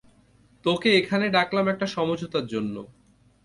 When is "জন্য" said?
2.47-2.75